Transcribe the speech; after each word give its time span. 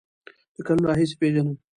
له 0.55 0.61
کلونو 0.67 0.87
راهیسې 0.89 1.15
پیژنم. 1.19 1.55